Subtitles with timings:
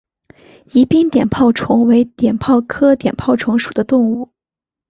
[0.71, 4.29] 宜宾碘泡虫为碘泡科碘泡虫属的动物。